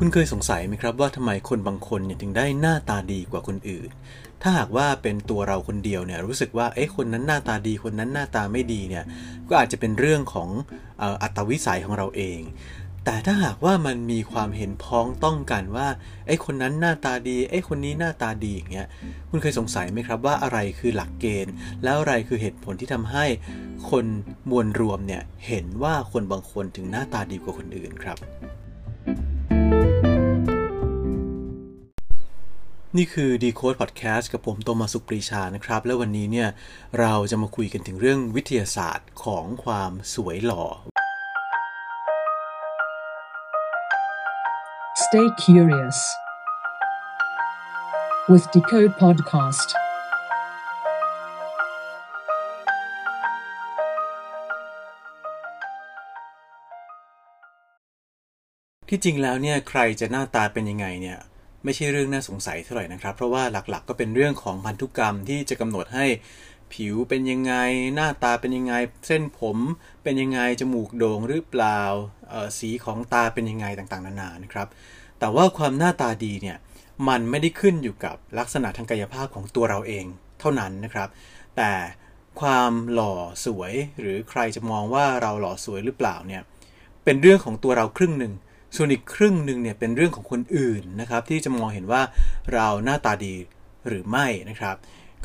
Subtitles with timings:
[0.00, 3.88] คุณเคยสงสัยไหมครับว่าทำไมคนบางคนเนี่ยถึงได้หน้าตาดีกว่าคนอื่น
[4.42, 9.04] ถ้าหากว่าเป็นตัวเราคนเดียวเนี่ยรู้สึกว่าเอ๊ะคนนั้นหน้าตาดีคนนั้นหน้าตาไม่ดีเนี่ย
[9.48, 10.48] ก็อาจจะเป็นเรื่องของ
[11.22, 12.40] อัตวิสัยของเราเอง
[13.04, 15.88] แต่ถ้าหากว่ามันมีความเห็นพ้องต้องกันว่า
[16.26, 18.86] ไอ้คนนั้นหน้าตาดีไอ้คนนี้หน้าตาดีอย่างเงี้ย
[19.30, 21.54] คุณเคยสงสัยไหมครับว่าอะไรคือหลักเกณฑ์
[21.84, 23.24] แล้วอะไรคือเหตุผลที่ทำให้
[23.90, 24.06] คน
[24.50, 28.18] มวลรวมเนี่ยเห็นว่าคนบางคนถึงหน้าตาดีกว่าคนอื่นครับ
[32.96, 36.48] นี่คือ Decode Podcast กับผมโตมาสุปรีชานะครับ และวันนี้เนี่ย
[36.98, 40.64] เราจะมาคุยกันถึงเรื่องวิทยาศาสตร์ของความสวยหล่อ
[45.04, 45.98] Stay curious
[48.30, 49.68] with Decode Podcast
[58.88, 61.18] ที่จริงแล้วเนี่ยใครจะหน้าตาเป็นยังไงเนี่ย
[61.66, 66.06] ไม่ใช่เรื่องน่าสงสัยเท่าไหร่นะครับ เพราะว่าหลักๆ ก็เป็นเรื่องของพันธุกรรมที่จะกำหนดให้
[66.72, 67.54] ผิวเป็นยังไง
[67.94, 68.74] หน้าตาเป็นยังไง
[69.06, 69.58] เส้นผม
[70.02, 71.80] เป็นยังไง จมูกโด่งหรือเปล่า
[72.58, 74.68] สีของตาเป็นยังไงต่างๆ นานานะครับ
[75.18, 76.56] แต่ว่าความหน้าตาดีเนี่ย
[77.08, 80.04] มันไม่ได้ขึ้นอยู่กับลักษณะทางกายภาพของตัวเราเอง
[80.40, 81.08] เท่านั้นนะครับ
[81.56, 81.72] แต่
[82.40, 86.42] ความหล่อสวยหรือใครจะมองว่าเราหล่อสวยหรือเปล่าเนี่ย
[87.04, 88.32] เป็นเรื่องของตัวเราครึ่งหนึ่ง
[88.76, 92.02] ส่วนอีกครึ่งหนึ่งเนี่ยเป็นเรื่องของคนอื่นนะครับที่จะมองเห็นว่า
[92.52, 93.34] เราหน้าตาดี
[93.88, 94.76] หรือไม่นะครับ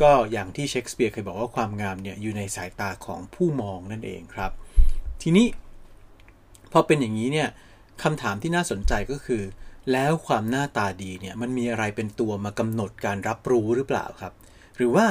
[0.01, 4.51] ก็อย่างที่เชคสเปียร์เคยบอกว่าความงามเนี่ยอยู่ในสายตาของผู้มองนั่นเองครับ
[5.21, 5.47] ทีนี้
[6.71, 7.49] พอเป็นอย่างนี้เนี่ย
[8.03, 9.43] คำถามที่น่าสนใจก็คือ
[9.91, 14.33] แล้วความหน้าตาดีเนี่ยมันมีอะไรเป็นตัวมากำหนดการรับรู้หรือเปล่าครับ
[14.77, 15.07] หรือว่า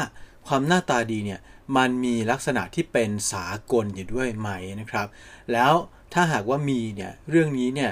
[0.49, 1.41] ความหน้าตาดีเนี่ย
[1.77, 5.07] มันมีลักษณะที่เป็นสากลอยู่ด้วยไหมนะครับ
[5.53, 5.73] แล้ว
[6.13, 7.91] ถ้าหากว่ามีเนี่ยเรื่องนี้เนี่ย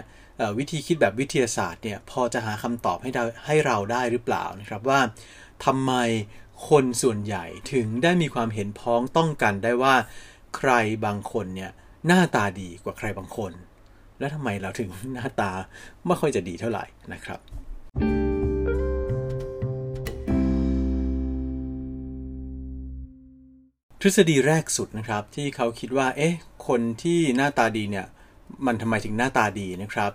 [0.58, 5.00] วิธีคิดแบบวิทยาศาสตร์เนี่ยพอจะหาคำตอบให้เราให้เราได้หรือเปล่านะครับว่า
[5.64, 5.92] ทำไม
[6.68, 9.94] คนส่วนใหญ่ถึงได้มีความเห็นพ้องต้องกันได้ว่า
[10.56, 10.72] ใคร
[11.06, 11.70] บางคนเนี่ย
[12.06, 13.52] หน้าตาดีกว่าใครบางคน
[14.18, 15.50] และทำไมเราถึงหน้าตา
[16.06, 17.40] ไม่ค่อยจะดีเท่าไหร่นะครับ
[24.00, 26.34] ทฤษฎีแรกสุดนะครับที่เขาคิดว่า เอ๊ะ
[26.66, 28.06] คนที่หน้าตาดีเนี่ย
[28.66, 30.10] มันทำไมถึงหน้าตาดีนะครับ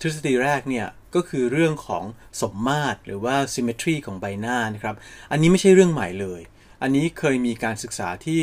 [0.00, 2.04] ทฤษฎีแรกเนี่ยก็คือเรื่องของ
[2.40, 4.94] สมมาตรหรือว่า symmetry ของใบหน้านะครับ
[5.30, 6.40] อันนี้ไม่ใช่เรื่องใหม่เลย
[6.82, 8.42] อันนี้เคยมีการศึกษาที่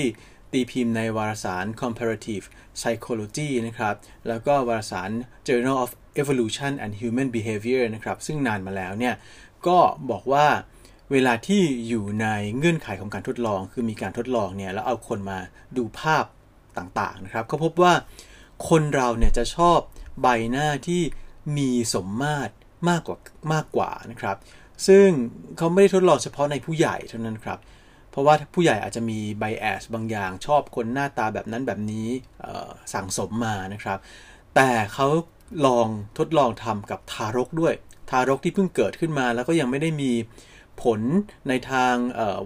[0.51, 2.45] ตีพิมพ์ในวารสาร comparative
[2.79, 3.95] psychology นะครับ
[4.27, 5.09] แล้วก็วารสาร
[5.47, 9.15] journal of evolution and human behavior นะครับ ซึ่งนานมาแล้วเนี่ย
[9.67, 9.77] ก็
[10.11, 10.47] บอกว่า
[11.11, 12.27] เวลาที่อยู่ใน
[12.57, 15.39] เงื่อนไขของการทดลอง คือมีการทดลองเนี่ย แล้วเอาคนมา
[15.77, 16.25] ดูภาพ
[16.77, 17.93] ต่างๆนะครับเขาพบว่า
[18.69, 19.79] คนเราเนี่ยจะชอบ
[20.21, 21.01] ใบหน้าที่
[21.57, 22.51] มีสมมาตร
[22.89, 23.17] มากกว่า
[23.53, 24.37] มากกว่านะครับ
[24.87, 25.07] ซึ่ง
[25.57, 27.59] เขาไม่ได้ทดลองเฉพาะในผู้ใหญ่เท่านั้นครับ
[28.11, 32.07] เพราะว่าผู้ใหญ่อาจจะมีไบแอสบางอย่างชอบคนหน้าตาแบบนั้นแบบนี้
[32.93, 33.99] สั่งสมมานะครับ
[34.55, 35.07] แต่เขา
[35.65, 35.87] ลอง
[36.17, 37.73] ทดลองทำกับทารกด้วย
[38.09, 40.11] ทารกที่เพิ่งเกิดขึ้นมา แล้วก็ยังไม่ได้มี
[40.83, 40.99] ผล
[41.47, 41.93] ในทาง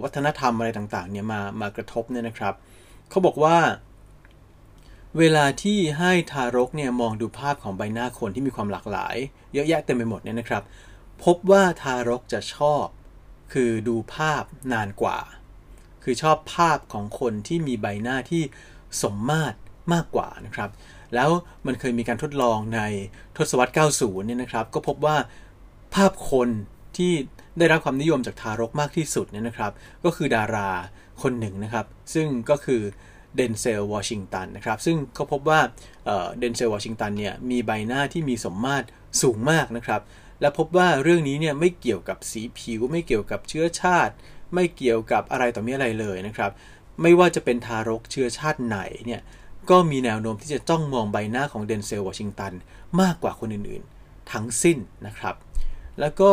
[0.01, 2.53] วัฒนธรรมอะไรต่างๆเนี่ยมามากระทบเนี่ยนะครับ
[3.09, 3.57] เขาบอกว่า
[5.19, 9.15] เวลาที่ให้ทารกเนี่ยมองดูภาพของใบหน้าคนที่มีความหลากหลาย
[9.53, 10.63] เยอะแยะเต็มไปหมดเนี่ยนะครับ
[11.23, 12.85] พบว่าทารกจะชอบ
[13.53, 14.43] คือดูภาพ
[14.73, 15.19] นานกว่า
[16.03, 18.43] คือชอบภาพของคนที่มีใบหน้าที่
[19.01, 19.57] สมมาตร
[19.93, 20.69] มากกว่านะครับ
[21.15, 21.29] แล้ว
[21.65, 22.81] มันเคยมีการทดลองใน
[23.37, 25.17] ทศวรรษ 90 เนี่ยนะครับ ก็พบว่า
[25.95, 26.49] ภาพคน
[26.97, 27.13] ที่
[27.57, 29.71] ได้รับความนิยมจากทารกมากที่สุดเนี่ยนะครับ
[30.03, 30.69] ก็คือดารา
[31.21, 32.81] คนหนึ่งนะครับ ซึ่งก็คือ
[33.35, 35.59] เดนเซลวอชิงตันนะครับ ซึ่งเขาพบว่า
[36.05, 38.85] เดนเซลวอชิงตันเนี่ยมีใบหน้าที่มีสมมาตร
[39.21, 40.01] สูงมากนะครับ
[40.41, 44.13] และพบว่าเรื่องนี้เนี่ยไม่เกี่ยวกับสีผิว ไม่เกี่ยวกับเชื้อชาติ
[44.53, 46.51] ไม่เกี่ยวกับอะไรต่อมีอะไรเลยนะครับ
[47.01, 49.21] ไม่ว่าจะเป็นทารกเชื้อชาติไหนเนี่ย
[49.69, 52.53] ก็มีแนวโน้มที่จะจ้องมองใบหน้าของเดนเซลวอชิงตัน
[53.01, 54.77] มากกว่าคนอื่นๆ ทั้งสิ้น
[55.07, 55.35] นะครับ
[55.99, 56.31] แล้วก็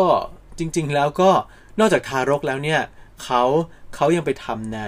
[0.59, 1.31] จริงๆแล้วก็
[1.79, 2.81] นอกจากทารกแล้วเนี่ย
[3.23, 3.43] เขา
[3.95, 4.81] เขายังไปทำใน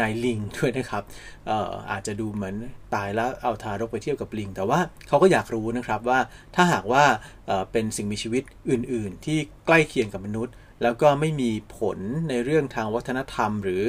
[0.00, 1.02] นายลิงด้วยนะครับ
[1.48, 2.54] อาอาจจะดูเหมือน
[2.94, 6.18] ตายแล้วเอาทารกไปเทียบกับลิง แต่ว่าเขาก็อยากรู้นะครับว่า
[6.54, 7.04] ถ้าหากว่า
[7.72, 11.98] เป็นสิ่งมีชีวิตอื่น ๆ ที่ใกล้เคียงกับมนุษย์ แล้วก็ไม่มีผล
[12.28, 13.82] ในเรื่องทางวัฒนธรรม หรือ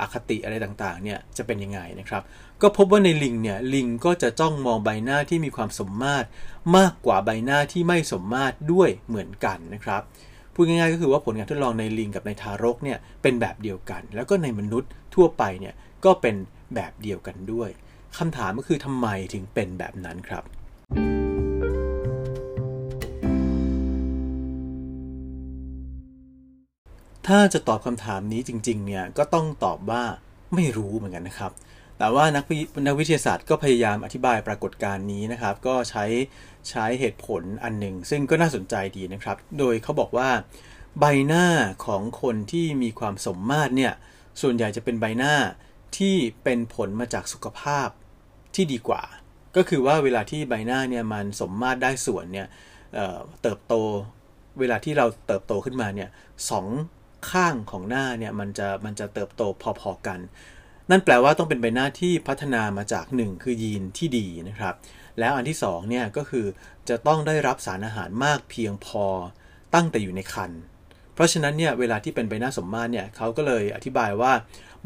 [0.00, 2.22] อคติอะไรต่างๆเนี่ยจะเป็นยังไงนะครับ
[2.62, 6.26] ก็พบว่าในลิงเนี่ยลิงก็จะจ้องมองใบหน้าที่มีความสมมาตร
[6.76, 10.02] มากกว่าใบหน้าที่ไม่สมมาตรด้วยเหมือนกันนะครับ
[10.54, 15.74] พูดง่ายๆก็คือว่าผลการทดลองในลิงกับในทารกเนี่ยเป็นแบบเดียวกัน แล้วก็ในมนุษย์ ทั่วไปเนี่ย
[16.04, 16.34] ก็เป็น
[16.74, 17.70] แบบเดียวกันด้วย
[18.18, 20.44] คำถามก็คือทำไมถึงเป็นแบบนั้นครับ
[27.26, 30.02] ถ้าจะตอบคำถามนี้จริงๆเนี่ยก็ต้องตอบว่า
[30.54, 31.52] ไม่รู้เหมือนกันนะครับ
[31.98, 32.44] แต่ว่านัก
[32.86, 36.04] นักวิทยาศาสตร์ก็พยายามอธิบายปรากฏการณ์นี้นะครับ ก็ใช้
[36.70, 40.30] ใช้เหตุผลอันหนึ่ง ซึ่งก็น่าสนใจดีนะครับ โดยเขาบอกว่า
[40.98, 41.46] ใบหน้า
[41.86, 43.92] ของคนที่มีความสมมาตรเนี่ย
[44.40, 45.34] ส่วนใหญ่จะเป็นใบหน้า
[45.98, 47.88] ที่เป็นผลมาจากสุขภาพ
[48.54, 49.02] ที่ดีกว่า
[49.56, 52.46] ก็คือว่าเวลาที่ใบหน้าเนี่ยมันสมมาตรได้ส่วนเนี่ย
[52.94, 53.74] เเติบโต
[54.60, 56.08] เวลาที่เราเติบโตขึ้นมาเนี่ย
[56.50, 56.66] สอง
[57.30, 59.42] ข้างของหน้าเนี่ยมันจะมันจะเติบโต
[59.80, 60.20] พอๆกัน
[60.90, 64.74] นั่นแปลว่าต้องเป็นใบหน้าที่พัฒนามาจาก 1 คือยีนที่ดีนะครับ
[65.18, 66.46] แล้วอันที่2เนี่ยก็คือ
[66.88, 69.04] จะต้องได้รับสารอาหารมากเพียงพอ
[69.74, 70.60] ตั้งแต่อยู่ในครรภ์
[71.20, 74.32] ราะฉะนั้นเนี่ยเวลาที่เป็นใบหน้าสมมาตรเนี่ยเขาก็เลยอธิบายว่า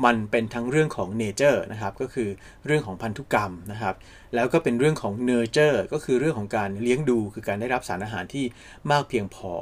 [0.05, 2.29] มันเป็นทั้งเรื่องของเนเจอร์นะครับก็คือ
[2.67, 3.95] เรื่องของพันธุกรรมนะครับ
[4.35, 8.45] แล้วก็เป็นเรื่องของเนเจอร์ก็คือเรื่องของการเลี้ยงดูคือการได้รับสารอาหารที่
[8.91, 9.53] มากเพียงพอ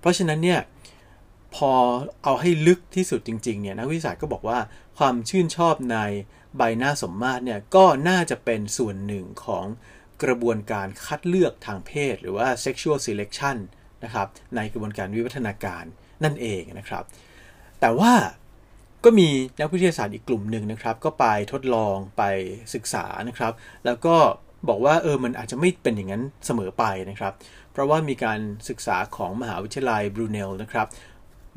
[0.00, 0.60] เพราะฉะนั้นเนี่ย
[1.56, 1.72] พอ
[2.24, 4.58] เอาให้ลึกที่สุดจริงๆเนี่ยนักวิทยาศาสตร์ก็บอกว่า
[4.98, 5.98] ความชื่นชอบใน
[6.56, 9.66] ใบหน้าสมมาตรเนี่ยก็น่าจะเป็นส่วนหนึ่งของ
[10.22, 13.56] กระบวนการคัดเลือกทางเพศ หรือว่า sexual selection
[14.04, 15.84] นะครับในกระบวนการวิวัฒนาการ
[16.24, 17.04] นั่นเองนะครับ
[17.80, 18.12] แต่ว่า
[19.04, 19.28] ก็มี
[19.60, 22.22] นักวิทยาศาสตร์อีกกลุ่มหนึ่งนะครับ ก็ไปทดลองไป
[22.74, 23.52] ศึกษานะครับ
[23.84, 24.16] แล้วก็
[24.68, 27.32] บอกว่าเออมันอาจจะไม่เป็นอย่างนั้นเสมอไปนะครับ
[27.72, 30.86] เพราะว่ามีการศึกษาของมหาวิทยาลัยบรูเนลนะครับ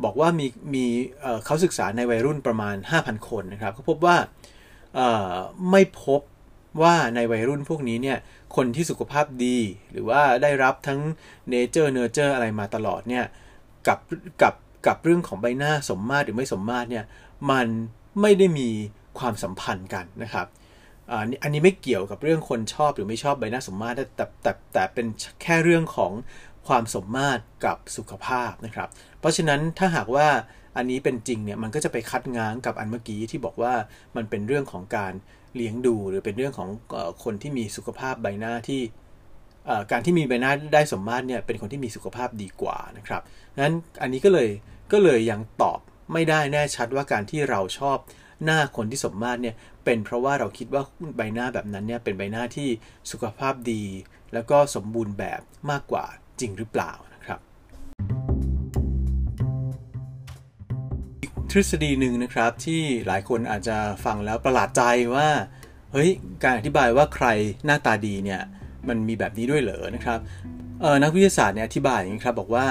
[0.03, 0.85] บอกว่ามีมี
[1.45, 4.17] เขาศึกษาในวัยรุ่นประมาณ 5,000 คนนะครับเขาพบว่า
[5.71, 6.21] ไม่พบ
[6.81, 8.17] ว่าในวัยรุ่นพวกนี้เนี่ย
[8.55, 9.57] คนที่สุขภาพดี
[9.91, 10.99] หรือว่าได้รับทั้ง
[11.49, 13.25] เนเจอร์เนเจอร์อะไรมาตลอดเนี่ย
[13.87, 13.99] กับ
[14.41, 14.53] กับ
[14.87, 17.05] กับเรื่องของใบหน้าสมมาตรหรือไม่สมมาตรเนี่ย
[17.51, 17.67] มัน
[18.21, 18.69] ไม่ได้มี
[19.19, 20.47] ความสัมพันธ์กันนะครับ
[21.43, 24.05] อันนี้ไม่เกี่ยวกับเรื่องคนชอบหรือไม่ชอบใบหน้าสมมาตรแต่
[24.43, 25.07] แต่แต่เป็น
[25.41, 26.11] แค่เรื่องของ
[26.67, 28.89] ความสมมาตรกับสุขภาพนะครับ
[29.19, 30.27] เพราะฉะนั้นถ้าหากว่า
[30.77, 33.73] อันนี้เป็นจริงเนี่ยมันก็จะไปคัดง้างกับอันเมื่อกี้ที่บอกว่า
[34.15, 35.13] มันเป็นเรื่องของการ
[35.55, 36.69] เลี้ยงดูหรือเป็นเรื่องของ
[37.23, 38.81] คนที่มีสุขภาพใบหน้าที่
[39.91, 43.21] การที่มีใบหน้าได้สมมาตรเนี่ยเป็นคนที่มีสุขภาพดีกว่านะครับ
[43.63, 44.49] นั้นอันนี้ก็เลย
[44.91, 45.79] ก็เลยยังตอบ
[46.13, 47.97] ไม่ได้แน่ชัดว่าการที่เราชอบ
[48.45, 49.55] หน้าคนที่สมมาตรเนี่ย
[49.85, 50.83] เป็นเพราะว่าเราคิดว่า
[51.17, 52.69] ใบหน้าแบบนั้นเนี่ยเป็นใบหน้าที่
[53.11, 53.83] สุขภาพดี
[54.33, 55.41] แล้วก็สมบูรณ์แบบ
[55.71, 56.05] มากกว่า
[56.39, 57.39] จริงหรือเปล่านะครับ
[61.51, 64.83] ทฤษฎีหนึ่งนะครับที่หลายคนอาจจะฟังแล้วประหลาดใจ
[65.15, 65.29] ว่า
[65.93, 66.09] เฮ้ย
[66.43, 67.27] การอธิบายว่าใคร
[67.65, 68.41] หน้าตาดีเนี่ย
[68.87, 70.19] มันมีแบบนี้ด้วยเหรอนะครับ
[71.03, 72.65] นักวิทยาศาสตร์เนี่ยอธิบายอย่างนี้ครับบอกว่า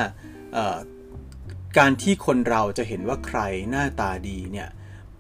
[1.79, 3.41] การที่คนเราจะเห็นว่าใคร
[3.71, 4.69] หน้าตาดีเนี่ย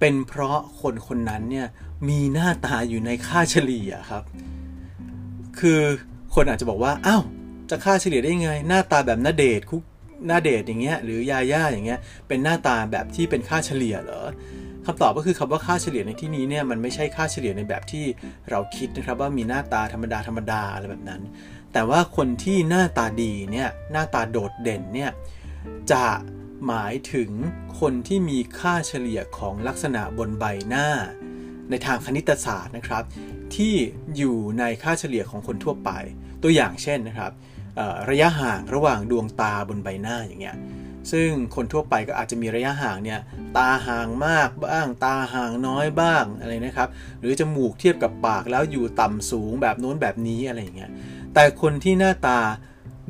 [0.01, 1.67] เป็นเพราะคนคนนั้นเนี่ย
[2.09, 4.23] มีหน้าตาอยู่ในค่าเฉลี่ยครับ
[5.59, 5.81] คือ
[6.35, 7.23] คนอาจจะบอกว่าอ้าว
[7.71, 9.83] จะค่าเฉลี่ยได้ยังไง หน้าตาแบบหน้าเดทคุก
[10.27, 14.23] หน้าเดทอย่างเงี้ยหรือยาย่าอย่างเงี้ยเป็นหน้าตาแบบที่เป็นค่าเฉลี่ยเหรอ
[14.91, 18.05] คำตอบก็คือคำว่าค่าเฉลี่ยในที่นี้เนี่ยมันไม่ใช่ค่าเฉลี่ยในแบบที่
[18.51, 21.23] เราคิดนะครับว่ามีหน้าตาธรรมดาธรรมดาอะไรแบบนั้น
[21.73, 25.11] แต่ว่าคนที่หน้าตาดีเนี่ยหน้าตาโดดเด่นเนี่ย
[25.93, 26.07] จะ
[26.67, 27.31] หมายถึง
[27.81, 30.89] คนที่มีค่าเฉลี่ยของลักษณะบนใบหน้า
[31.71, 33.05] ในทางคณิตศาสตร์นะครับ
[33.57, 33.75] ที่
[34.17, 35.91] อยู่ในค่าเฉลี่ยของคนทั่วไป
[36.43, 37.33] ตัวอย่างเช่นนะครับ
[38.11, 40.57] ระยะห่างระหว่างดวงตาบนใบหน้าอย่างเงี้ย
[41.11, 43.21] ซึ่งคนทั่วไปก็อาจจะมีระยะห่างเนี่ย
[43.57, 46.89] ตาห่างมากบ้าง ตาห่างน้อยบ้างอะไรนะครับ
[47.21, 50.91] หรือจมูกเทียบกับปากแล้วอยู่ต่ำสูงแบบโน้นแบบนี้อะไรอย่างเงี้ย
[51.35, 52.39] แต่คนที่หน้าตา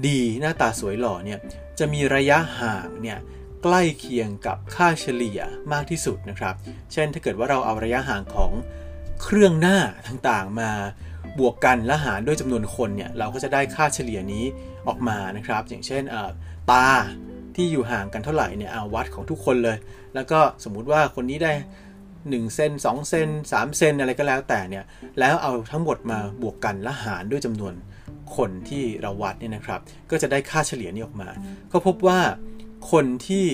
[0.06, 1.38] ดีหน้าตาสวยหล่อเนี่ย
[1.78, 3.18] จะมีระยะห่างเนี่ย
[3.62, 5.40] ใกล้เคียงกับค่าเฉลี่ย
[5.72, 6.54] มากที่สุดนะครับ
[6.92, 8.52] เช่นถ้าเกิดว่าเราเอาระยะห่างของ
[9.22, 10.70] เครื่องหน้าต่างๆมา
[11.38, 14.44] บวกกันและหารด้วยจำนวนคนเนี่ยเราก็จะได้ค่าเฉลี่ยนี้
[14.88, 16.02] ออกมานะครับ อย่างเช่น
[16.72, 16.86] ตา
[17.60, 19.76] ที่อยู่ห่างกันเท่าไหร่เนี่ยเอาวัดของทุกคนเลย
[20.14, 21.52] แล้วก็สมมุติว่าคนนี้ได้
[22.04, 24.84] 1เซน2เซน3เซนอะไรก็แล้วแต่เนี่ย
[25.18, 27.74] แล้วเอาทั้งหมดมาบวกกันและหารด้วยจำนวน
[28.36, 31.28] คนที่เราวัดเนี่ยนะครับ ก็จะได้ค่าเฉลี่ยนี้ออกมา
[31.72, 32.20] ก็พบว่า
[32.92, 33.46] คนที่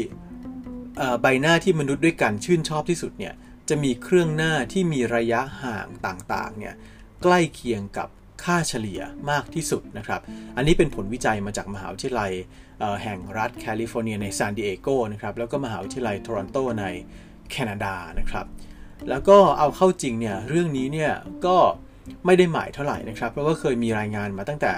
[1.21, 3.35] ใบหน้าที่มนุษย์ด้วยกันชื่นชอบที่สุดเนี่ย
[3.69, 6.75] จะมีเครื่องหน้าที่มีระยะห่างต่างๆเนี่ย
[7.23, 8.09] ใกล้เคียงกับ
[8.45, 10.21] ค่าเฉลี่ยมากที่สุดนะครับ
[10.57, 12.33] อันนี้เป็นผลวิจัยมาจากมหาวิทยาลัย
[13.03, 16.85] แห่งรัฐแคลิฟอร์เนียในซานดิเอโกนะครับแล้วก็มหาวิทยาลัยโทรอนโตใน
[17.51, 18.47] แคนาดานะครับ
[19.11, 21.13] แล้วก็เอาเข้าจริงเนี่ยเรื่องนี้เนี่ย
[21.47, 21.57] ก็
[22.27, 24.73] ไม่ได้หมายเท่าไหร่นะครับ เพราะว่าเคยมีรายงานมาตั้งแต่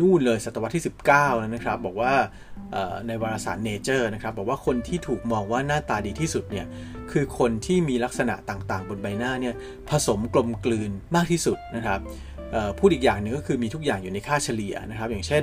[0.00, 2.14] นู่นเลยศตวรรษที่ 19แล้วนะครับ บอกว่า
[3.06, 6.66] ในวารสาร Nature นะครับ บอกว่าคนที่ถูกมองว่าหน้าตาดีที่สุดเนี่ย
[7.10, 9.54] คือคนที่มีลักษณะต่างๆ บนใบหน้าเนี่ย
[9.90, 12.00] ผสมกลมกลืนมากที่สุดนะครับ
[12.78, 15.42] พูดอีกอย่างหนึ่งก็คือมีทุกอย่างอยู่ในค่าเฉลี่ยนะครับ อย่างเช่น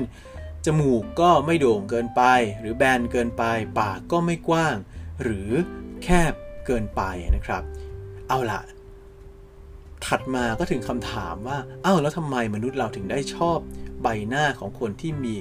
[0.65, 2.21] จมูกก็ไม่โด่งเกินไป
[2.59, 3.43] หรือแบนเกินไป
[3.79, 4.75] ปากก็ไม่กว้าง
[5.23, 5.49] หรือ
[6.03, 6.33] แคบ
[6.65, 7.01] เกินไป
[7.35, 7.63] นะครับ
[8.27, 8.61] เอาละ
[10.05, 13.57] ถัดมาก็ถึงคำถามว่าอ้าวแล้วทำไมมนุษย์เราถึงได้ชอบ
[14.01, 15.37] ใบหน้าของคนที่มี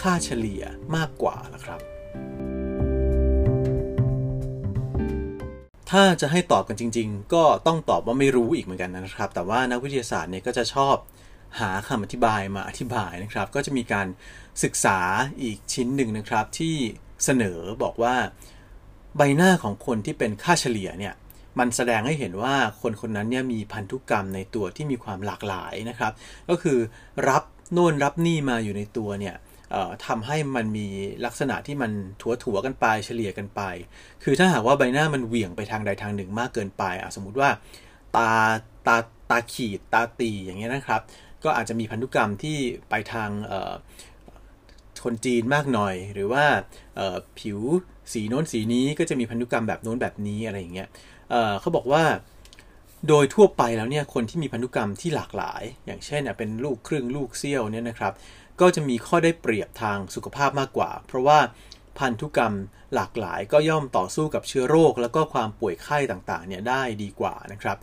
[0.00, 0.62] ค่าเฉลี่ย
[0.96, 1.80] มากกว่าล่ะครับ
[5.90, 10.96] ถ้าจะให้ตอบกันจริง ๆ ก็ต้องตอบว่าไม่รู้อีกเหมือนกันนะครับ แต่ว่านักวิทยาศาสตร์เนี่ยก็จะชอบ
[11.60, 14.06] หาคำอธิบายมาอธิบายนะครับ ก็จะมีการ
[14.62, 14.98] ศึกษา
[15.42, 16.76] อีกชิ้นหนึ่งนะครับ ที่
[17.24, 18.14] เสนอบอกว่า
[19.16, 21.14] ใบหน้าของคนที่เป็นค่าเฉลี่ยเนี่ย
[21.58, 26.12] มันแสดงให้เห็นว่าคนคนนั้นเนี่ยมีพันธุกรรมในตัวที่มีความหลากหลายนะครับ
[26.48, 26.78] ก็คือ
[27.28, 27.42] รับ
[27.72, 29.34] โน่นรับนี่มาอยู่ในตัวเนี่ย
[30.06, 30.86] ทำให้มันมี
[31.24, 33.62] ลักษณะที่มันถัวถัวกันไปเฉลี่ยกันไป
[34.22, 36.84] คือถ้าหากว่าใบหน้ามันเหวี่ยงไปทางใดทางหนึ่งมากเกินไป
[37.16, 37.50] สมมุติว่า
[38.16, 38.30] ตา
[38.86, 38.96] ตา
[39.30, 41.00] ตาขีดตาตีอย่างเงี้ยนะครับ
[41.44, 42.56] ก็อาจจะมีพันธุกรรมที่
[42.90, 43.30] ไปทาง
[45.04, 46.44] คนจีนมากหน่อย หรือว่า
[47.38, 47.58] ผิว
[48.12, 50.88] สีโน้นสีนี้ก็จะมีพันธุกรรมแบบโน้นแบบนี้อะไรอย่างเงี้ย
[51.60, 52.04] เขาบอกว่า
[53.08, 58.12] โดยทั่วไปแล้วเนี่ยคนที่มีพันธุกรรมที่หลากหลาย อย่างเช่นเป็นลูกครึ่งลูกเซี่ยวเนี่ยนะครับ
[58.60, 61.38] ก็จะมีข้อได้เปรียบทางสุขภาพมากกว่า เพราะว่า
[61.98, 62.54] พันธุกรรม
[62.94, 67.76] หลากหลายก็ย่อมต่อสู้กับเชื้อโรค แล้วก็ความป่วยไข้ต่างๆเนี่ยได้ดีกว่านะครับ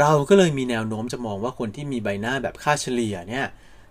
[0.00, 3.46] เราก็เลยมีแนวโน้มจะมองว่าคนที่มีใบหน้าแบบค่าเฉลี่ยเนี่ย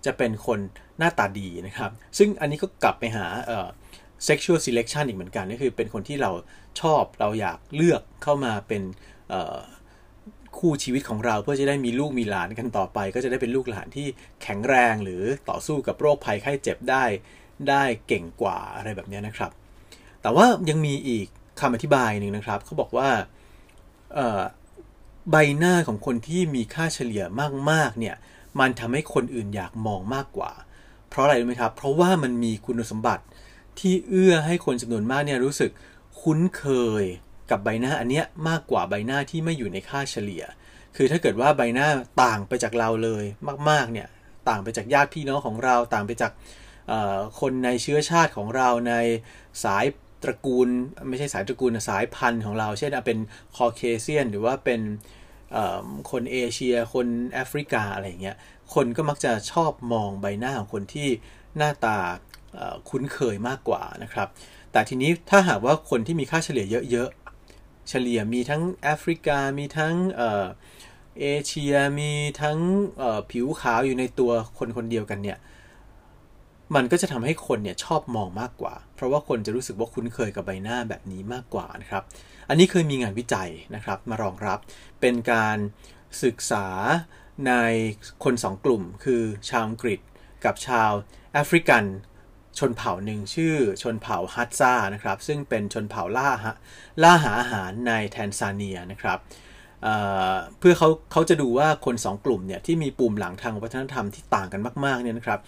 [0.05, 0.59] จะเป็นคน
[0.97, 3.25] หน้าตาดีนะครับ ซึ่งอันนี้ก็กลับไปหา
[4.27, 6.31] sexual selection อีกเหมือนกันก็คือเป็นคนที่เรา
[6.81, 8.81] ชอบเราอยากเลือกเข้ามาเป็น
[10.57, 14.07] คู่ชีวิตของเราเพื่อจะได้มีลูกมีหลานกันต่อไป ก็จะได้เป็นลูกหลานที่
[14.41, 17.03] แข็งแรงหรือต่อสู้กับโรคภัยไข้เจ็บได้
[17.69, 19.51] ได้เก่งกว่าอะไรแบบนี้นะครับ
[20.21, 21.27] แต่ว่ายังมีอีก
[21.59, 23.09] คำอธิบายหนึ่งนะครับเขาบอกว่า
[25.31, 27.23] ใบหน้าของคนที่มีค่าเฉลี่ย
[27.71, 28.15] มากๆเนี่ย
[28.59, 30.51] มันทำให้คนอื่นอยากมองมากกว่า
[31.09, 33.23] เพราะอะไรรู้ไหมครับ เพราะว่ามันมีคุณสมบัติ
[33.79, 35.71] ที่เอื้อให้คนจำนวนมากเนี่ยรู้สึก
[36.21, 36.65] คุ้นเค
[37.01, 37.03] ย
[37.51, 40.43] กับใบหน้าอันเนี้ยมากกว่าใบหน้าที่ไม่อยู่ในค่าเฉลี่ย
[40.95, 41.87] คือถ้าเกิดว่าใบหน้า
[42.23, 43.23] ต่างไปจากเราเลย
[43.69, 44.07] มากๆเนี่ย
[44.49, 46.31] ต่างไปจากญาติพี่น้องของเราต่างไปจาก
[47.39, 48.93] คนในเชื้อชาติของเราใน
[49.63, 49.85] สาย
[50.23, 50.67] ตระกูล
[51.09, 53.17] ไม่ใช่สายตระกูลสายพันธุ์ของเรา เช่นเป็น
[53.55, 54.81] คอเคเซียน หรือว่าเป็น
[56.11, 58.37] คนเอเชีย คนแอฟริกาอะไรเงี้ย
[58.73, 61.09] คนก็มักจะชอบมองใบหน้าของคนที่
[61.57, 61.97] หน้าตา
[62.89, 64.27] คุ้นเคยมากกว่านะครับ
[64.71, 67.09] แต่ทีนี้ถ้าหากว่าคนที่มีค่าเฉลี่ยเยอะ
[67.91, 69.95] เฉลี่ยมีทั้งแอฟริกา มีทั้ง
[71.19, 72.59] เอเชีย มีทั้ง
[73.31, 75.37] ผิวขาวอยู่ในตัวคนคนเดียวกันเนี่ย
[76.75, 82.03] มันก็จะทำให้คนเนี่ยชอบมองมากกว่า เพราะว่าคนจะรู้สึกว่าคุ้นเคยกับใบหน้าแบบนี้มากกว่านะครับ
[82.49, 84.59] อันนี้เคยมีงานวิจัยนะครับมารองรับ
[85.01, 85.57] เป็นการ
[86.23, 86.67] ศึกษา
[87.47, 87.53] ใน
[88.23, 89.99] คนสองกลุ่ม คือชาวอังกฤษ
[90.45, 90.91] กับชาว
[91.33, 91.83] แอฟริกัน
[92.59, 96.29] ชนเผ่าหนึ่งชื่อชนเผ่าฮัตซานะครับ ซึ่งเป็นชนเผ่าล่า
[97.03, 99.19] ล่าหาอาหารในแทนซาเนียนะครับ
[99.83, 105.39] เเพื่อเขาเขาจะดูว่าคนสองกลุ่มเนี่ยที่มีปุ่มหลังทางวัฒนธรรมที่ต่างกันมากๆเนี่ยนะครับ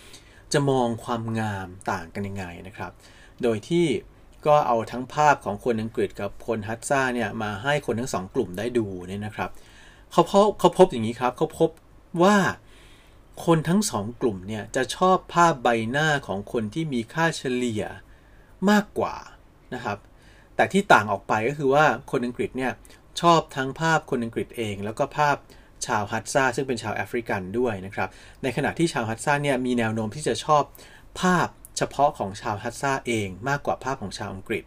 [0.54, 2.92] จะมองความงามต่างกันยังไงนะครับ
[3.44, 3.86] โดยที่
[4.48, 9.50] ก็เอาทั้งภาพของคนอังกฤษกับคนฮัตซาเนี่ยมาให้คนทั้งสองกลุ่มได้ดูเนี่ยนะครับ
[10.12, 11.70] เขาพบเขาพบอย่างนี้ครับเขาพบ
[12.24, 12.36] ว่า
[13.46, 17.84] คนทั้งสองกลุ่มเนี่ยจะชอบภาพใบหน้าของคนที่มีค่าเฉลี่ย
[18.70, 19.16] มากกว่า
[19.74, 19.98] นะครับ
[20.56, 22.72] แต่ที่ต่างออกไปก็คือว่าคนอังกฤษเนี่ย
[23.22, 25.36] ชอบทั้งภาพคนอังกฤษเอง แล้วก็ภาพ
[25.86, 28.10] ชาวฮัตซาซึ่งเป็นชาวแอฟริกันด้วยนะครับ
[28.44, 30.64] ในขณะที่ชาวฮัตซาเนี่ยมีแนวโน้มที่จะชอบ
[31.22, 31.48] ภาพ
[31.78, 34.64] เฉพาะของชาวฮัตซาเองมากกว่าภาพของชาวอังกฤษ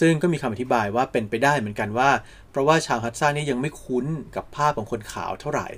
[0.00, 2.10] ซึ่งก็มีคำอธิบายว่าเป็นไปได้เหมือนกันว่า
[2.50, 4.06] เพราะว่าชาวฮัตซาเนี่ยยังไม่คุ้น
[4.36, 5.68] กับภาพของคนขาวเท่าไหร่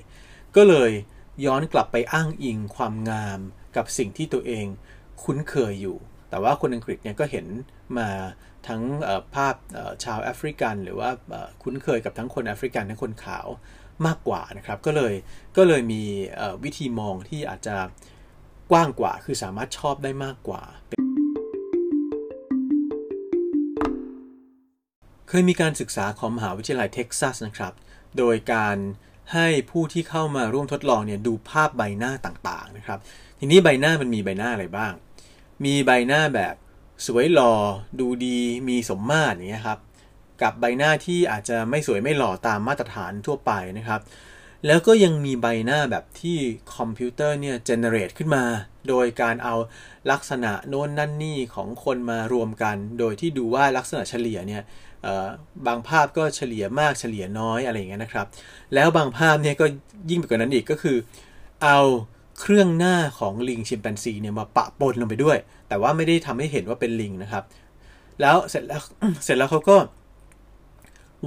[0.56, 0.90] ก็เลย
[1.44, 3.40] ย้อนกลับไปอ้างอิงความงาม
[3.76, 4.66] กับสิ่งที่ตัวเอง
[5.22, 5.96] คุ้นเคยอยู่
[6.30, 7.46] แต่ว่าคนอังกฤษเนี่ยก็เห็น
[7.98, 8.08] มา
[8.68, 8.82] ทั้ง
[9.34, 9.54] ภาพ
[10.04, 11.10] ชาวแอฟริกัน หรือว่า
[11.62, 13.46] คุ้นเคยกับทั้งคนแอฟริกันทั้งคนขาว
[14.06, 15.14] มากกว่านะครับ ก็เลย
[15.56, 16.02] ก็เลยมี
[16.64, 17.76] วิธีมองที่อาจจะ
[18.70, 20.62] กว้างกว่า คือสามารถชอบได้มากกว่า
[25.28, 27.74] เคยมีการศึกษาของมหาวิทยาลัยเท็กซัสนะครับ
[28.18, 28.76] โดยการ
[29.32, 32.98] ให้ผู้ที่เข้ามาร่วมทดลองเนี่ยดูภาพใบหน้าต่างๆนะครับ
[33.38, 34.92] ทีนี้ใบหน้ามันมีใบหน้าอะไรบ้าง
[35.64, 36.54] มีใบหน้าแบบ
[37.06, 37.54] สวยหล่อ
[38.00, 39.78] ดูดีมีสมมาตรอย่างเงี้ยครับ
[40.42, 44.00] กับใบหน้าที่อาจจะไม่สวยไม่หล่อตามมาตรฐานทั่วไปนะครับ
[44.66, 46.38] แล้วก็ยังมีใบหน้าแบบที่
[46.76, 48.44] คอมพิวเตอร์เนี่ยเจเนเรตขึ้นมา
[48.88, 49.54] โดยการเอา
[50.10, 54.62] ลักษณะโน้นนั่นนี่ของคนมารวมกัน โดยที่ดูว่าลักษณะเฉลี่ยเนี่ย
[55.66, 58.26] บางภาพก็เฉลี่ยมากเฉลี่ยน้อยอะไรอย่างเงี้ยนะครับ
[58.74, 59.66] แล้วบางภาพเนี่ยก็
[60.10, 60.96] ยิ่งไปกว่านั้นอีกก็คือ
[61.62, 61.78] เอา
[62.40, 65.38] เครื่องหน้าของลิงชิมแปนซีเนี่ยมาปะปนลงไปด้วย
[65.68, 67.44] แต่ว่าไม่ได้ทำให้เห็นว่าเป็นลิงนะครับ
[68.20, 68.80] แล้วเสร็จแล้ว
[69.24, 69.76] เสร็จแล้วเขาก็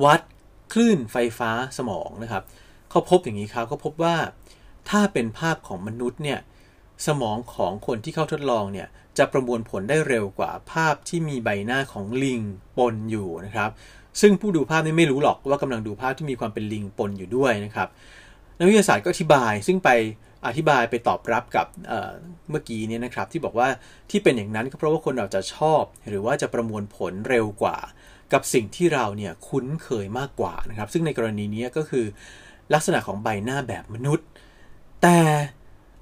[0.03, 0.21] วัด
[0.73, 2.43] คลื่นไฟฟ้าสมองนะครับ
[2.89, 4.15] เขาพบอย่างนี้ครับเขาพบว่า
[4.89, 6.39] ถ้าเป็นภาพของมนุษย์เนี่ย
[7.07, 8.87] สมองของคนที่เข้าทดลองเนี่ย
[9.19, 12.41] จะประมวลผลได้เร็วกว่าภาพที่มีใบหน้าของลิง
[12.77, 13.69] ปนอยู่นะครับ
[14.21, 17.87] ซึ่งผู้ดูภาพนี่ไม่รู้หรอกว่ากำลังดูภาพที่มีความเป็นลิงปนอยู่ด้วยนะครับ
[18.57, 19.89] นักวิทยาศาสตร์ก็อธิบายซึ่งไป
[20.47, 23.67] อธิบายไปตอบรับกับเเมื่อกี้นี้นะครับ ที่บอกว่า
[24.09, 27.77] ที่เป็นอย่างนั้นก็เพราะว่าคนเราจะชอบ หรือว่าจะประมวลผลเร็วกว่า
[28.33, 32.05] กับสิ่งที่เราเนี่ยคุ้นเคยมากกว่านะครับ ซึ่งในกรณีนี้ก็คือ
[32.73, 34.27] ลักษณะของใบหน้าแบบมนุษย์
[35.01, 35.17] แต่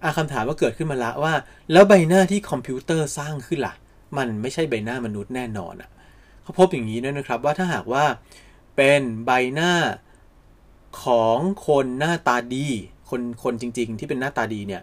[0.03, 1.33] อาคำถามก็เกิดขึ้นมาละว่า
[1.71, 3.75] แล้วใบหน้าที่คอมพิวเตอร์สร้างขึ้นละ่ะ
[4.17, 5.89] มันไม่ใช่ใบหน้ามนุษย์แน่นอนอะ่ะ
[6.43, 8.05] เขาพบอย่างนี้ด้วยนะครับว่าถ้าหากว่า
[8.75, 9.73] เป็นใบหน้า
[11.03, 11.37] ของ
[11.67, 12.67] คนหน้าตาดี
[13.09, 14.81] คนคนจริง ๆ ที่เป็นหน้าตาดีเนี่ย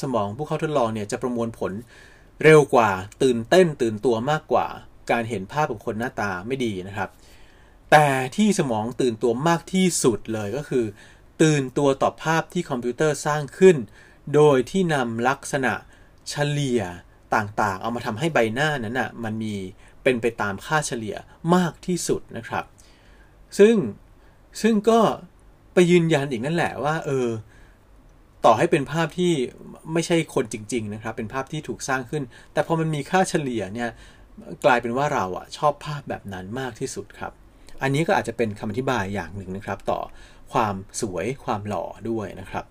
[0.00, 1.72] สมองผู้เข้าทดลองเนี่ยจะประมวลผล
[2.42, 2.90] เร็วกว่า
[3.22, 4.66] ตื่นเต้นตื่นตัวมากกว่า
[5.10, 7.08] การเห็นภาพของคนหน้าตาไม่ดีนะครับ
[7.90, 8.06] แต่
[8.36, 10.84] ที่สมองตื่นตัวมากที่สุดเลยก็คือ
[11.42, 13.76] ตื่นตัวต่อภาพที่คอมพิวเตอร์สร้างขึ้น
[14.34, 15.72] โดยที่นำลักษณะ
[16.30, 16.82] เฉลี่ย
[17.34, 19.54] ต่างๆ เอามาทำให้ใบหน้านั้นอะมันมี
[20.02, 21.16] เป็นไปตามค่าเฉลี่ย
[21.54, 22.64] มากที่สุดนะครับ
[23.58, 23.76] ซึ่ง
[24.62, 25.00] ซึ่งก็
[25.74, 27.28] ไปยืนยันอีกนั่นแหละว่า เออ
[28.44, 29.32] ต่อให้เป็นภาพที่
[29.92, 33.90] ไม่ใช่คนจริง ๆ นะครับ เป็นภาพที่ถูกสร้างขึ้น แต่พอมันมีค่าเฉลี่ยเนี่ย
[34.64, 37.32] กลายเป็นว่าเราอะชอบภาพแบบนั้นมากที่สุดครับ
[37.82, 40.00] อันนี้ก็อาจจะเป็นคำอธิบายอย่างหนึ่งนะครับ ต่อ
[40.52, 42.64] ความสวยความหล่อด้วยนะครับ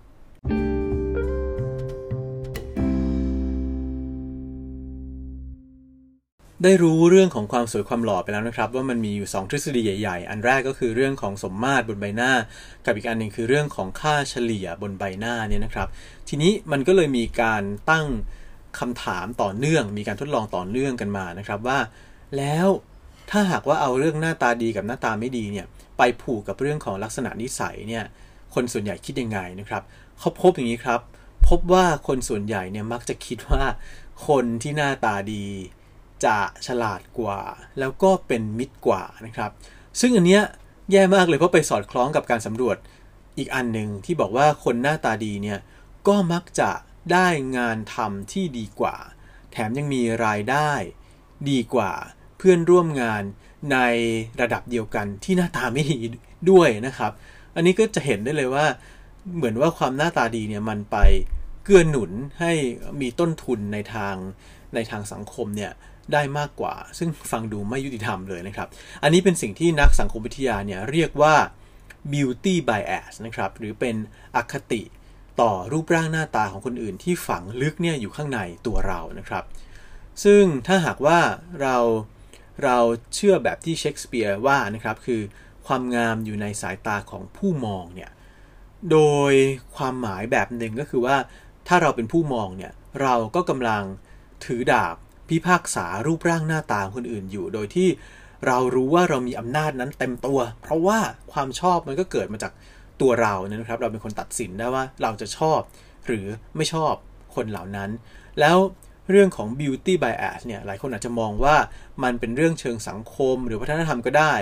[6.64, 12.32] ได้รู้เรื่องของความสวยความหล่อไปแล้วนะครับ ว่ามันมีอยู่ 2 ทฤษฎีใหญ่ๆ อันแรกก็คือเรื่องของสมมาตรบนใบหน้า
[12.84, 15.88] กับอีกอันหนึ่งคือเรื่องของค่าเฉลี่ยบนใบหน้าเนี่ยนะครับ
[16.28, 18.06] ทีนี้มันก็เลยมีการตั้ง
[18.78, 21.78] คำถามต่อเนื่อง มีการทดลองต่อเนื่องกันมานะครับว่า
[22.36, 22.68] แล้ว
[23.30, 25.66] ถ้าหากว่าเอาเรื่องหน้าตาดีกับหน้าตาไม่ดีเนี่ย
[25.98, 28.04] ไปผูกกับเรื่องของลักษณะนิสัยเนี่ย
[28.54, 29.82] คนส่วนใหญ่คิดยังไงนะครับ
[30.18, 31.00] เขาพบอย่างนี้ครับ
[31.48, 33.64] พบว่าคนส่วนใหญ่เนี่ยมักจะคิดว่า
[34.28, 35.46] คนที่หน้าตาดี
[36.24, 37.40] จะฉลาดกว่า
[37.78, 39.50] แล้วก็เป็นมิตรกว่านะครับ
[40.00, 40.42] ซึ่งอันเนี้ย
[40.92, 42.76] แย่มากเลยเพราะไปสอดคล้องกับการสำรวจ
[43.38, 45.58] อีกอันหนึ่งที่บอกว่าคนหน้าตาดีเนี่ย
[46.08, 46.70] ก็มักจะ
[47.12, 47.26] ได้
[47.56, 48.96] งานทำที่ดีกว่า
[49.52, 50.70] แถมยังมีรายได้
[51.50, 51.92] ดีกว่า
[52.36, 53.22] เพื่อนร่วมงาน
[53.72, 53.78] ใน
[54.40, 56.00] ระดับเดียวกันที่หน้าตาไม่ดี
[56.50, 57.12] ด้วยนะครับ
[57.54, 58.66] อันนี้ก็จะเห็นได้เลยว่า
[59.36, 60.96] เหมือนว่าความหน้าตาดีเนี่ยมันไป
[61.64, 62.52] เกื้อหนุนให้
[63.00, 64.14] มีต้นทุนในทาง
[64.74, 65.72] ในทางสังคมเนี่ย
[66.12, 68.68] ได้มากกว่า ซึ่งฟังดูไม่ยุติธรรมเลยนะครับ
[69.02, 71.34] อันนี้เป็นสิ่งที่นักสังคมวิทยาเนี่ยเรียกว่า
[72.12, 73.96] beauty bias นะครับ หรือเป็น
[74.36, 74.82] อคติ
[75.40, 79.44] ต่อรูปร่างหน้าตาของคนอื่นที่ฝังลึกเนี่ยอยู่ข้างในตัวเรานะครับ
[80.24, 81.18] ซึ่งถ้าหากว่า
[81.60, 81.76] เรา
[82.64, 82.78] เรา
[83.14, 85.22] เชื่อแบบที่เชคสเปียร์ว่านะครับคือ
[85.66, 88.10] ความงามอยู่ในสายตาของผู้มองเนี่ย
[88.92, 88.98] โด
[89.30, 89.32] ย
[89.76, 91.16] ความหมายแบบหนึ่งก็คือว่า
[91.68, 93.82] ถ้าเราเป็นผู้มองเนี่ยเราก็กำลัง
[94.44, 94.96] ถือดาบ
[95.28, 97.88] พิพากษารูปร่างหน้าตาคนอื่นอยู่ โดยที่
[98.46, 100.98] เรารู้ว่าเรามีอำนาจนั้นเต็มตัว เพราะว่า
[101.32, 102.52] ความชอบมันก็เกิดมาจาก
[103.00, 105.60] ตัวเราเนี่ยนะครับ เราเป็นคนตัดสินได้ว่าเราจะชอบ
[106.06, 106.92] หรือไม่ชอบ
[107.34, 107.90] คนเหล่านั้น
[108.40, 108.58] แล้ว
[109.10, 111.56] เรื่องของ beauty bias เนี่ย หลายคนอาจจะมองว่า
[112.04, 114.34] มันเป็นเรื่องเชิงสังคม หรือวัฒนธรรมก็ได้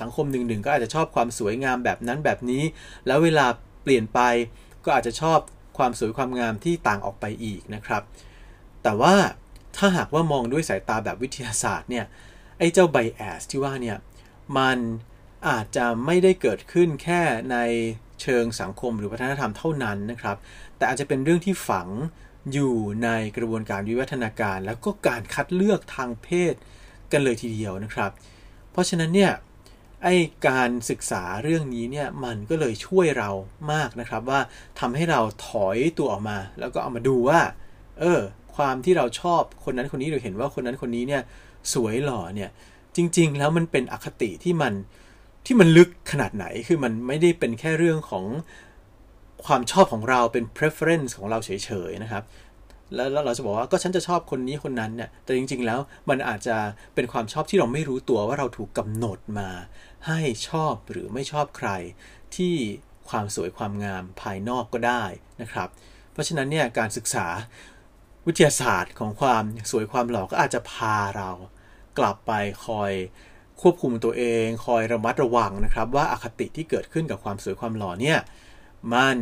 [0.00, 2.62] สังคมหนึ่งๆ ก็อาจจะชอบความสวยงามแบบนั้นแบบนี้
[3.06, 3.46] แล้วเวลา
[3.82, 4.20] เปลี่ยนไป
[4.84, 5.38] ก็อาจจะชอบ
[5.78, 8.02] ความสวยความงามที่ต่างออกไปอีกนะครับ
[8.82, 9.14] แต่ว่า
[9.76, 12.04] ถ้าหากว่ามองด้วยสายตาแบบวิทยาศาสตร์เนี่ย
[12.58, 13.98] ไอ้เจ้าไบแอสที่ว่าเนี่ย
[14.58, 14.78] มัน
[15.48, 17.20] อาจจะไม่ได้เกิดขึ้นแค่
[17.52, 17.56] ใน
[18.22, 20.36] เชิงสังคมหรือวัฒนธรรมเท่านั้นนะครับ
[20.76, 21.88] แต่อาจจะเป็นเรื่องที่ฝัง
[22.52, 26.54] อยู่ในกระบวนการวิวัฒนาการ แล้วก็การคัดเลือกทางเพศ
[27.12, 28.10] กันเลยทีเดียวนะครับ
[28.70, 29.32] เพราะฉะนั้นเนี่ย
[30.04, 30.08] ไอ
[30.48, 33.30] การศึกษาเรื่องนี้เนี่ยมันก็เลยช่วยเรา
[33.72, 34.40] มากนะครับว่า
[34.80, 37.40] ทำให้เราถอยตัวออกมา แล้วก็เอามาดูว่า
[38.00, 38.20] เออ
[38.56, 41.22] ความที่เราชอบคนนั้นคนนี้หรือเห็นว่าคนนั้นคนนี้เนี่ย
[41.74, 42.50] สวยหล่อเนี่ย
[42.96, 44.74] จริง ๆ แล้วมันเป็นอคติที่มัน
[45.46, 48.24] ที่มันลึกขนาดไหนคือมันไม่ได้เป็นแค่เรื่องของ
[49.46, 51.50] ความชอบของเราเป็น preference ของเราเฉ
[51.88, 52.24] ยๆนะครับ
[52.94, 56.56] แล้วเราจะบอกว่าก็ฉันจะชอบคนนี้คนนั้นเนี่ยแต่จริง ๆ แล้วมันอาจจะ
[56.94, 59.50] เป็นความชอบที่เราไม่รู้ตัวว่าเราถูกกำหนดมา
[60.06, 61.70] ให้ชอบหรือไม่ชอบใคร
[62.36, 62.54] ที่
[63.08, 65.04] ความสวยความงามภายนอกก็ได้
[65.42, 65.68] นะครับ
[66.12, 67.26] เพราะฉะนั้นเนี่ยการศึกษา
[68.26, 71.30] วิทยาศาสตร์ของความสวยความหล่อก็อาจจะพาเรา
[71.98, 72.32] กลับไป
[72.66, 72.92] คอย
[73.60, 78.18] ควบคุมตัวเอง คอยระมัดระวังนะครับ ว่าอาคติที่เกิดขึ้นกับความสวยความหล่อเนี่ย
[78.92, 79.16] มัน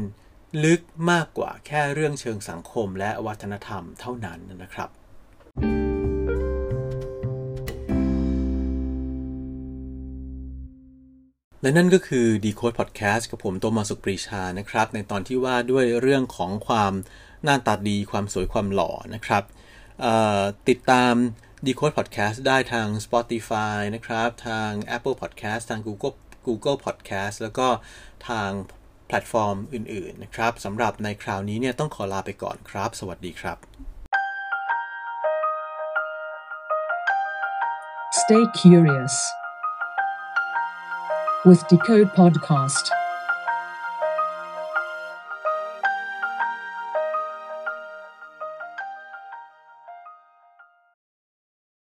[0.65, 0.81] ลึก
[1.11, 4.89] มากกว่าแค่เรื่องเชิงสังคมและวัฒนธรรมเท่านั้นนะครับ
[11.63, 16.93] และนั่นก็คือ Decode Podcast กับผมโตมาสุขปรีชานะครับ ในตอนที่ว่าด้วยเรื่องของความ
[17.45, 19.45] หน้าตาดีความสวยความหล่อนะครับ
[20.69, 21.15] ติดตาม
[21.67, 26.17] Decode Podcast ได้ทาง Spotify นะครับ ทาง Apple Podcast ทาง Google
[26.47, 27.69] Google Podcast แล้วก็
[28.29, 28.51] ทาง
[29.07, 33.59] แพลตฟอร์มอื่น ๆ นะครับสำหรับในคราวนี้เนี่ยต้องขอลาไปก่อนครับ สวัสดีครับ
[38.21, 39.17] Stay curious
[41.49, 42.91] with Decode Podcast.